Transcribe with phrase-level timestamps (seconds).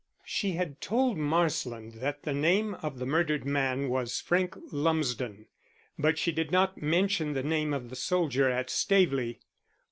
[0.25, 5.45] She had told Marsland that the name of the murdered man was Frank Lumsden,
[5.99, 9.41] but she did not mention the name of the soldier at Staveley.